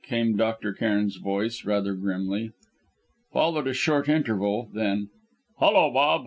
[0.03, 0.73] came Dr.
[0.73, 2.51] Cairn's voice, rather grimly.
[3.31, 5.11] Followed a short interval; then
[5.59, 6.19] "Hullo, Rob!